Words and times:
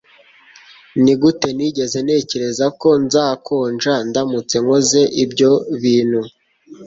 nigute 1.03 1.47
nigeze 1.57 1.97
ntekereza 2.05 2.65
ko 2.81 2.89
nzakonja 3.03 3.93
ndamutse 4.09 4.55
nkoze 4.63 5.01
ibyo 5.23 5.51
bintu 5.81 6.21